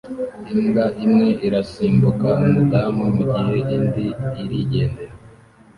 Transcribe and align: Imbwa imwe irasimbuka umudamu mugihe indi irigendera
Imbwa 0.57 0.85
imwe 1.05 1.27
irasimbuka 1.47 2.27
umudamu 2.45 3.05
mugihe 3.29 3.57
indi 3.75 4.05
irigendera 4.43 5.13